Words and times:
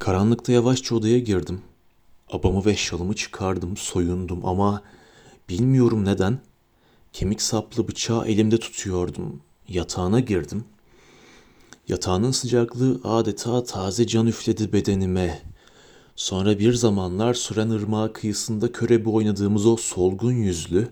Karanlıkta 0.00 0.52
yavaşça 0.52 0.94
odaya 0.94 1.18
girdim. 1.18 1.62
Abamı 2.30 2.64
ve 2.64 2.76
şalımı 2.76 3.14
çıkardım, 3.14 3.76
soyundum 3.76 4.46
ama 4.46 4.82
bilmiyorum 5.48 6.04
neden. 6.04 6.38
Kemik 7.12 7.42
saplı 7.42 7.88
bıçağı 7.88 8.26
elimde 8.26 8.58
tutuyordum. 8.58 9.40
Yatağına 9.68 10.20
girdim. 10.20 10.64
Yatağının 11.88 12.30
sıcaklığı 12.30 13.00
adeta 13.04 13.64
taze 13.64 14.06
can 14.06 14.26
üfledi 14.26 14.72
bedenime. 14.72 15.42
Sonra 16.16 16.58
bir 16.58 16.72
zamanlar 16.74 17.34
süren 17.34 17.70
ırmağı 17.70 18.12
kıyısında 18.12 18.72
körebe 18.72 19.08
oynadığımız 19.08 19.66
o 19.66 19.76
solgun 19.76 20.32
yüzlü, 20.32 20.88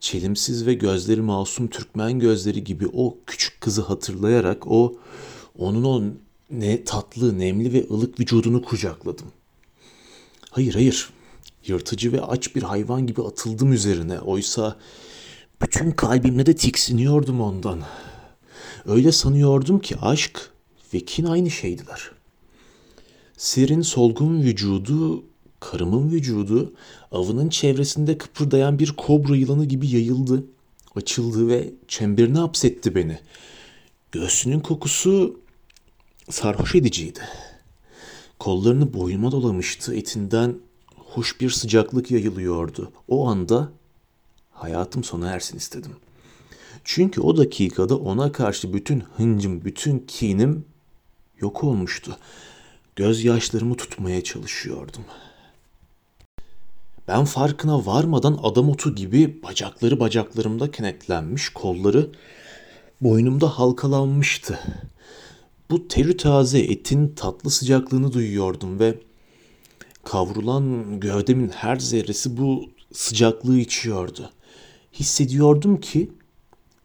çelimsiz 0.00 0.66
ve 0.66 0.74
gözleri 0.74 1.20
masum 1.22 1.68
Türkmen 1.68 2.18
gözleri 2.18 2.64
gibi 2.64 2.88
o 2.92 3.18
küçük 3.26 3.60
kızı 3.60 3.82
hatırlayarak 3.82 4.66
o 4.66 4.96
onun 5.58 5.84
o 5.84 6.02
ne 6.50 6.84
tatlı, 6.84 7.38
nemli 7.38 7.72
ve 7.72 7.86
ılık 7.90 8.20
vücudunu 8.20 8.62
kucakladım. 8.62 9.26
Hayır 10.50 10.74
hayır. 10.74 11.10
Yırtıcı 11.66 12.12
ve 12.12 12.20
aç 12.22 12.56
bir 12.56 12.62
hayvan 12.62 13.06
gibi 13.06 13.22
atıldım 13.22 13.72
üzerine. 13.72 14.20
Oysa 14.20 14.76
bütün 15.62 15.90
kalbimle 15.90 16.46
de 16.46 16.56
tiksiniyordum 16.56 17.40
ondan. 17.40 17.82
Öyle 18.86 19.12
sanıyordum 19.12 19.78
ki 19.78 19.96
aşk 19.96 20.50
ve 20.94 21.00
kin 21.00 21.24
aynı 21.24 21.50
şeydiler. 21.50 22.10
Serin 23.36 23.82
solgun 23.82 24.42
vücudu, 24.42 25.24
karımın 25.60 26.10
vücudu, 26.10 26.72
avının 27.12 27.48
çevresinde 27.48 28.18
kıpırdayan 28.18 28.78
bir 28.78 28.92
kobra 28.92 29.36
yılanı 29.36 29.64
gibi 29.64 29.88
yayıldı, 29.88 30.44
açıldı 30.96 31.48
ve 31.48 31.74
çemberine 31.88 32.38
hapsetti 32.38 32.94
beni. 32.94 33.18
Göğsünün 34.12 34.60
kokusu 34.60 35.40
sarhoş 36.30 36.74
ediciydi. 36.74 37.20
Kollarını 38.38 38.94
boyuma 38.94 39.32
dolamıştı, 39.32 39.94
etinden 39.94 40.56
hoş 40.96 41.40
bir 41.40 41.50
sıcaklık 41.50 42.10
yayılıyordu. 42.10 42.92
O 43.08 43.28
anda 43.28 43.72
hayatım 44.52 45.04
sona 45.04 45.30
ersin 45.30 45.56
istedim. 45.56 45.92
Çünkü 46.84 47.20
o 47.20 47.36
dakikada 47.36 47.96
ona 47.96 48.32
karşı 48.32 48.72
bütün 48.72 49.00
hıncım, 49.00 49.64
bütün 49.64 49.98
kinim 49.98 50.64
yok 51.40 51.64
olmuştu. 51.64 52.16
Gözyaşlarımı 52.96 53.76
tutmaya 53.76 54.24
çalışıyordum. 54.24 55.04
Ben 57.08 57.24
farkına 57.24 57.86
varmadan 57.86 58.38
adam 58.42 58.68
otu 58.68 58.94
gibi 58.94 59.42
bacakları 59.42 60.00
bacaklarımda 60.00 60.70
kenetlenmiş, 60.70 61.48
kolları 61.48 62.10
boynumda 63.00 63.58
halkalanmıştı. 63.58 64.58
Bu 65.70 65.88
terü 65.88 66.16
taze 66.16 66.58
etin 66.58 67.08
tatlı 67.08 67.50
sıcaklığını 67.50 68.12
duyuyordum 68.12 68.78
ve 68.78 68.98
kavrulan 70.04 71.00
gövdemin 71.00 71.48
her 71.48 71.76
zerresi 71.76 72.36
bu 72.36 72.70
sıcaklığı 72.92 73.58
içiyordu. 73.58 74.30
Hissediyordum 74.92 75.80
ki 75.80 76.10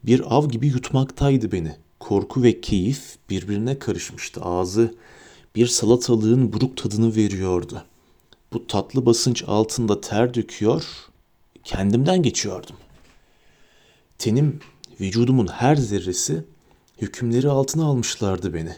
bir 0.04 0.36
av 0.36 0.50
gibi 0.50 0.68
yutmaktaydı 0.68 1.52
beni. 1.52 1.76
Korku 2.00 2.44
ve 2.44 2.62
keyif 2.62 3.16
birbirine 3.30 3.80
karışmıştı. 3.80 4.42
Ağzı 4.42 4.96
bir 5.56 5.68
salatalığın 5.68 6.54
buruk 6.54 6.78
tadını 6.78 7.16
veriyordu. 7.16 7.84
Bu 8.54 8.68
tatlı 8.68 9.06
basınç 9.06 9.44
altında 9.48 10.02
ter 10.02 10.34
döküyor, 10.34 10.84
kendimden 11.64 12.24
geçiyordum. 12.24 12.76
Tenim, 14.18 14.60
vücudumun 15.00 15.48
her 15.48 15.76
zerresi 15.76 16.44
hükümleri 17.02 17.50
altına 17.50 17.86
almışlardı 17.86 18.54
beni. 18.54 18.76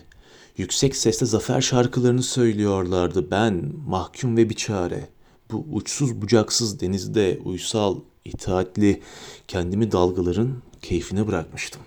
Yüksek 0.58 0.96
sesle 0.96 1.26
zafer 1.26 1.62
şarkılarını 1.62 2.24
söylüyorlardı. 2.24 3.32
Ben 3.32 3.72
mahkum 3.88 4.38
ve 4.38 4.50
biçare. 4.50 5.10
Bu 5.52 5.66
uçsuz 5.72 6.22
bucaksız 6.22 6.80
denizde 6.80 7.40
uysal, 7.46 8.00
itaatli 8.26 9.02
kendimi 9.48 9.92
dalgaların 9.92 10.54
keyfine 10.82 11.28
bırakmıştım. 11.28 11.82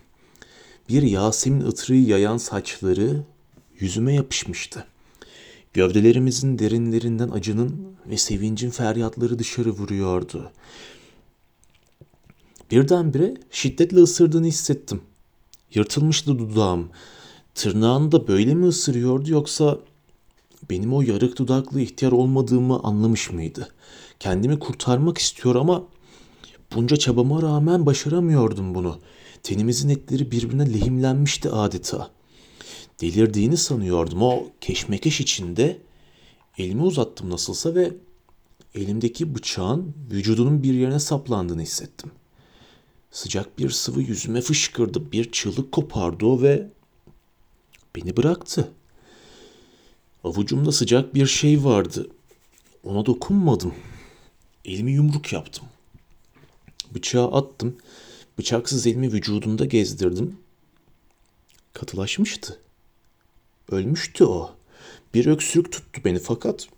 Bir 0.89 1.03
Yasemin 1.03 1.61
ıtırı 1.61 1.97
yayan 1.97 2.37
saçları 2.37 3.23
yüzüme 3.81 4.15
yapışmıştı. 4.15 4.87
Gövdelerimizin 5.73 6.59
derinlerinden 6.59 7.29
acının 7.29 7.97
ve 8.07 8.17
sevincin 8.17 8.71
feryatları 8.71 9.39
dışarı 9.39 9.71
vuruyordu. 9.71 10.53
Birdenbire 12.71 13.35
şiddetle 13.51 14.01
ısırdığını 14.01 14.47
hissettim. 14.47 15.01
Yırtılmıştı 15.75 16.39
dudağım. 16.39 16.89
Tırnağını 17.55 18.13
da 18.13 18.29
böyle 18.29 18.55
mi 18.55 18.67
ısırıyordu 18.67 19.31
yoksa 19.31 19.79
benim 20.71 20.95
o 20.95 21.03
yarık 21.03 21.39
dudaklı 21.39 21.81
ihtiyar 21.81 22.13
olmadığımı 22.13 22.81
anlamış 22.83 23.31
mıydı? 23.31 23.69
Kendimi 24.21 24.59
kurtarmak 24.59 25.19
istiyor 25.19 25.55
ama 25.55 25.85
bunca 26.75 26.97
çabama 26.97 27.43
rağmen 27.43 27.87
başaramıyordum 27.87 28.75
bunu. 28.75 28.99
Tenimizin 29.43 29.89
etleri 29.89 30.31
birbirine 30.31 30.73
lehimlenmişti 30.73 31.51
adeta. 31.51 32.11
Delirdiğini 33.01 33.57
sanıyordum. 33.57 34.23
O 34.23 34.45
keşmekeş 34.61 35.21
içinde 35.21 35.79
elimi 36.59 36.83
uzattım 36.83 37.31
nasılsa 37.31 37.75
ve 37.75 37.93
elimdeki 38.75 39.35
bıçağın 39.35 39.95
vücudunun 40.11 40.63
bir 40.63 40.75
yerine 40.75 41.01
saplandığını 41.01 41.63
hissettim. 41.63 42.11
Sıcak 43.17 43.59
bir 43.59 43.71
sıvı 43.71 44.03
yüzüme 44.03 44.41
fışkırdı. 44.41 45.13
Bir 45.13 45.33
çığlık 45.33 45.73
kopardı 45.73 46.43
ve 46.43 46.69
beni 47.97 48.17
bıraktı. 48.17 48.73
Avucumda 50.25 50.73
sıcak 50.73 51.15
bir 51.15 51.27
şey 51.27 51.65
vardı. 51.65 52.11
Ona 52.85 53.07
dokunmadım. 53.07 53.75
Elimi 54.65 54.93
yumruk 54.93 55.33
yaptım. 55.33 55.65
Bıçağı 56.95 57.33
attım. 57.33 57.77
Bıçaksız 58.39 58.87
elimi 58.87 59.13
vücudunda 59.13 59.65
gezdirdim. 59.65 60.37
Katılaşmıştı. 61.73 62.61
Ölmüştü 63.71 64.25
o. 64.25 64.55
Bir 65.15 65.27
öksürük 65.27 65.73
tuttu 65.73 66.01
beni 66.05 66.19
fakat 66.19 66.69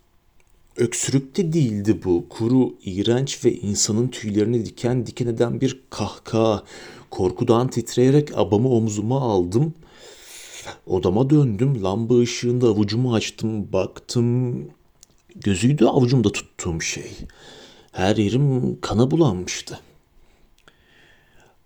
öksürük 0.78 1.36
de 1.36 1.52
değildi 1.52 2.00
bu. 2.04 2.28
Kuru, 2.28 2.74
iğrenç 2.84 3.44
ve 3.44 3.52
insanın 3.52 4.08
tüylerini 4.08 4.66
diken 4.66 5.06
diken 5.06 5.26
eden 5.26 5.60
bir 5.60 5.80
kahkaha. 5.90 6.64
Korkudan 7.10 7.68
titreyerek 7.68 8.38
abamı 8.38 8.68
omzuma 8.68 9.20
aldım. 9.20 9.74
Odama 10.86 11.30
döndüm. 11.30 11.84
Lamba 11.84 12.18
ışığında 12.18 12.66
avucumu 12.66 13.14
açtım. 13.14 13.72
Baktım. 13.72 14.56
Gözüydü 15.36 15.84
avucumda 15.84 16.32
tuttuğum 16.32 16.80
şey. 16.80 17.10
Her 17.92 18.16
yerim 18.16 18.80
kana 18.80 19.10
bulanmıştı. 19.10 19.80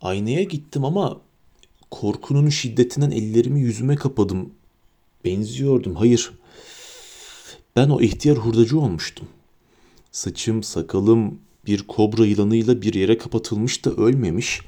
Aynaya 0.01 0.43
gittim 0.43 0.85
ama 0.85 1.21
korkunun 1.91 2.49
şiddetinden 2.49 3.11
ellerimi 3.11 3.61
yüzüme 3.61 3.97
kapadım. 3.97 4.51
Benziyordum. 5.25 5.95
Hayır. 5.95 6.33
Ben 7.77 7.89
o 7.89 8.01
ihtiyar 8.01 8.39
hurdacı 8.39 8.79
olmuştum. 8.81 9.29
Saçım, 10.13 10.63
sakalım 10.63 11.39
bir 11.67 11.83
kobra 11.83 12.27
yılanıyla 12.27 12.83
bir 12.83 12.95
yere 12.95 13.19
kapatılmış 13.19 13.85
da 13.85 13.91
ölmemiş. 13.91 14.61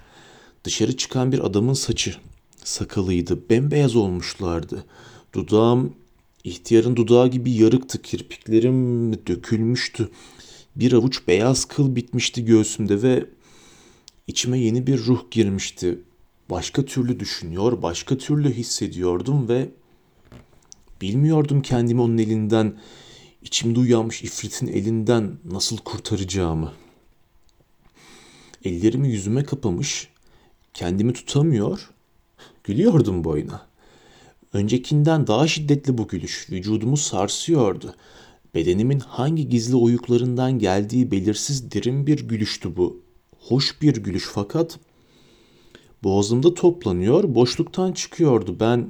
Dışarı 0.64 0.96
çıkan 0.96 1.32
bir 1.32 1.46
adamın 1.46 1.72
saçı, 1.72 2.16
sakalıydı. 2.64 3.48
Bembeyaz 3.50 3.96
olmuşlardı. 3.96 4.84
Dudağım 5.32 5.92
ihtiyarın 6.44 6.96
dudağı 6.96 7.28
gibi 7.28 7.50
yarıktı. 7.50 8.02
Kirpiklerim 8.02 9.12
dökülmüştü. 9.26 10.08
Bir 10.76 10.92
avuç 10.92 11.28
beyaz 11.28 11.64
kıl 11.64 11.96
bitmişti 11.96 12.44
göğsümde 12.44 13.02
ve 13.02 13.26
içime 14.26 14.58
yeni 14.58 14.86
bir 14.86 14.98
ruh 14.98 15.30
girmişti. 15.30 15.98
Başka 16.50 16.84
türlü 16.84 17.20
düşünüyor, 17.20 17.82
başka 17.82 18.18
türlü 18.18 18.52
hissediyordum 18.52 19.48
ve 19.48 19.70
Bilmiyordum 21.04 21.62
kendimi 21.62 22.00
onun 22.00 22.18
elinden, 22.18 22.78
içimde 23.42 23.80
uyanmış 23.80 24.22
ifritin 24.22 24.66
elinden 24.66 25.38
nasıl 25.44 25.76
kurtaracağımı. 25.76 26.72
Ellerimi 28.64 29.08
yüzüme 29.08 29.44
kapamış, 29.44 30.08
kendimi 30.74 31.12
tutamıyor, 31.12 31.90
gülüyordum 32.64 33.24
boyuna. 33.24 33.66
Öncekinden 34.52 35.26
daha 35.26 35.46
şiddetli 35.46 35.98
bu 35.98 36.08
gülüş, 36.08 36.46
vücudumu 36.50 36.96
sarsıyordu. 36.96 37.94
Bedenimin 38.54 39.00
hangi 39.00 39.48
gizli 39.48 39.76
oyuklarından 39.76 40.58
geldiği 40.58 41.10
belirsiz 41.10 41.70
derin 41.70 42.06
bir 42.06 42.28
gülüştü 42.28 42.76
bu. 42.76 43.02
Hoş 43.38 43.82
bir 43.82 43.96
gülüş 43.96 44.24
fakat 44.32 44.78
boğazımda 46.04 46.54
toplanıyor, 46.54 47.34
boşluktan 47.34 47.92
çıkıyordu. 47.92 48.56
Ben 48.60 48.88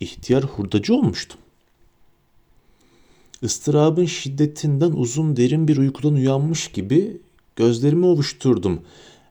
ihtiyar 0.00 0.44
hurdacı 0.44 0.94
olmuştum. 0.94 1.40
Istırabın 3.42 4.04
şiddetinden 4.04 4.92
uzun 4.92 5.36
derin 5.36 5.68
bir 5.68 5.76
uykudan 5.76 6.14
uyanmış 6.14 6.68
gibi 6.68 7.20
gözlerimi 7.56 8.06
ovuşturdum. 8.06 8.80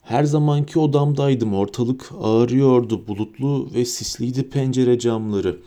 Her 0.01 0.23
zamanki 0.23 0.79
odamdaydım. 0.79 1.53
Ortalık 1.53 2.11
ağrıyordu. 2.21 3.07
Bulutlu 3.07 3.69
ve 3.73 3.85
sisliydi 3.85 4.49
pencere 4.49 4.99
camları. 4.99 5.59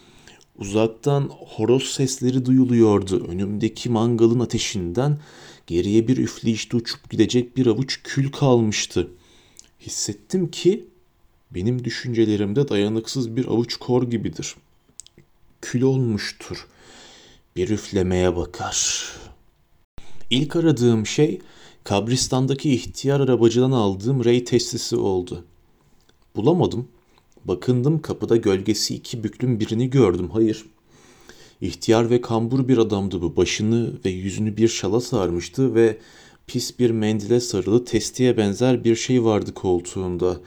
Uzaktan 0.58 1.22
horoz 1.28 1.82
sesleri 1.82 2.46
duyuluyordu. 2.46 3.26
Önümdeki 3.28 3.90
mangalın 3.90 4.40
ateşinden 4.40 5.18
geriye 5.66 6.08
bir 6.08 6.16
üfleyişte 6.16 6.76
uçup 6.76 7.10
gidecek 7.10 7.56
bir 7.56 7.66
avuç 7.66 8.00
kül 8.04 8.32
kalmıştı. 8.32 9.10
Hissettim 9.80 10.50
ki 10.50 10.84
benim 11.50 11.84
düşüncelerimde 11.84 12.68
dayanıksız 12.68 13.36
bir 13.36 13.46
avuç 13.46 13.76
kor 13.76 14.02
gibidir. 14.02 14.54
Kül 15.60 15.82
olmuştur. 15.82 16.66
Bir 17.56 17.68
üflemeye 17.68 18.36
bakar. 18.36 19.10
İlk 20.30 20.56
aradığım 20.56 21.06
şey 21.06 21.40
kabristandaki 21.84 22.74
ihtiyar 22.74 23.20
arabacıdan 23.20 23.70
aldığım 23.70 24.24
rey 24.24 24.44
testisi 24.44 24.96
oldu. 24.96 25.44
Bulamadım. 26.36 26.88
Bakındım 27.44 28.02
kapıda 28.02 28.36
gölgesi 28.36 28.94
iki 28.94 29.24
büklüm 29.24 29.60
birini 29.60 29.90
gördüm. 29.90 30.30
Hayır. 30.32 30.66
İhtiyar 31.60 32.10
ve 32.10 32.20
kambur 32.20 32.68
bir 32.68 32.78
adamdı 32.78 33.22
bu. 33.22 33.36
Başını 33.36 33.92
ve 34.04 34.10
yüzünü 34.10 34.56
bir 34.56 34.68
şala 34.68 35.00
sarmıştı 35.00 35.74
ve 35.74 35.98
pis 36.46 36.78
bir 36.78 36.90
mendile 36.90 37.40
sarılı 37.40 37.84
testiye 37.84 38.36
benzer 38.36 38.84
bir 38.84 38.96
şey 38.96 39.24
vardı 39.24 39.54
koltuğunda. 39.54 40.40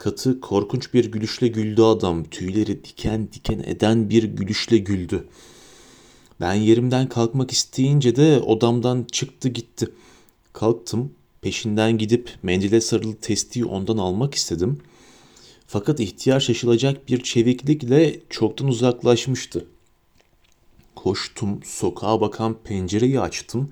Katı, 0.00 0.40
korkunç 0.40 0.94
bir 0.94 1.12
gülüşle 1.12 1.48
güldü 1.48 1.82
adam. 1.82 2.24
Tüyleri 2.24 2.84
diken 2.84 3.28
diken 3.32 3.58
eden 3.58 4.10
bir 4.10 4.22
gülüşle 4.22 4.78
güldü. 4.78 5.24
Ben 6.40 6.54
yerimden 6.54 7.08
kalkmak 7.08 7.52
isteyince 7.52 8.16
de 8.16 8.40
odamdan 8.40 9.06
çıktı 9.12 9.48
gitti. 9.48 9.88
Kalktım, 10.52 11.12
peşinden 11.40 11.98
gidip 11.98 12.30
mendile 12.42 12.80
sarılı 12.80 13.16
testiyi 13.16 13.64
ondan 13.64 13.98
almak 13.98 14.34
istedim. 14.34 14.78
Fakat 15.66 16.00
ihtiyar 16.00 16.40
şaşılacak 16.40 17.08
bir 17.08 17.22
çeviklikle 17.22 18.20
çoktan 18.30 18.68
uzaklaşmıştı. 18.68 19.66
Koştum, 20.94 21.60
sokağa 21.64 22.20
bakan 22.20 22.56
pencereyi 22.64 23.20
açtım. 23.20 23.70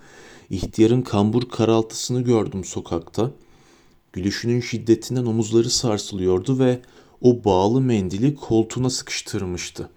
İhtiyarın 0.50 1.02
kambur 1.02 1.48
karaltısını 1.48 2.20
gördüm 2.20 2.64
sokakta. 2.64 3.30
Gülüşünün 4.12 4.60
şiddetinden 4.60 5.26
omuzları 5.26 5.70
sarsılıyordu 5.70 6.58
ve 6.58 6.80
o 7.20 7.44
bağlı 7.44 7.80
mendili 7.80 8.34
koltuğuna 8.34 8.90
sıkıştırmıştı. 8.90 9.90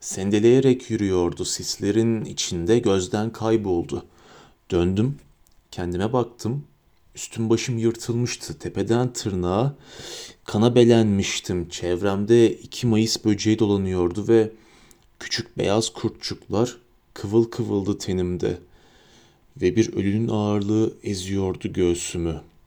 Sendeleyerek 0.00 0.90
yürüyordu, 0.90 1.44
sislerin 1.44 2.24
içinde 2.24 2.78
gözden 2.78 3.32
kayboldu. 3.32 4.04
Döndüm, 4.70 5.18
kendime 5.70 6.12
baktım. 6.12 6.64
Üstüm 7.14 7.50
başım 7.50 7.78
yırtılmıştı. 7.78 8.58
Tepeden 8.58 9.12
tırnağa 9.12 9.74
kana 10.44 10.74
belenmiştim. 10.74 11.68
Çevremde 11.68 12.52
iki 12.52 12.86
Mayıs 12.86 13.24
böceği 13.24 13.58
dolanıyordu 13.58 14.28
ve 14.28 14.52
küçük 15.18 15.58
beyaz 15.58 15.90
kurtçuklar 15.90 16.76
kıvıl 17.14 17.44
kıvıldı 17.44 17.98
tenimde 17.98 18.58
ve 19.62 19.76
bir 19.76 19.92
ölünün 19.92 20.28
ağırlığı 20.28 20.94
eziyordu 21.02 21.72
göğsümü.'' 21.72 22.57